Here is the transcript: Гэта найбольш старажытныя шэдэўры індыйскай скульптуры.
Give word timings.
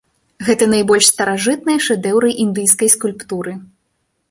Гэта 0.45 0.67
найбольш 0.71 1.09
старажытныя 1.15 1.79
шэдэўры 1.89 2.29
індыйскай 2.47 2.93
скульптуры. 2.97 3.53